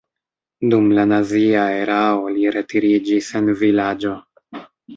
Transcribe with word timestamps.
Dum 0.71 0.87
la 0.99 1.03
nazia 1.09 1.67
erao 1.83 2.33
li 2.39 2.47
retiriĝis 2.57 3.31
en 3.43 3.55
vilaĝo. 3.63 4.19